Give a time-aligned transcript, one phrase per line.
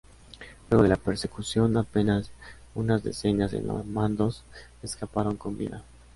[0.71, 2.31] Luego de la persecución, apenas
[2.73, 4.43] unas decenas de normandos
[4.81, 5.83] escaparon con vida.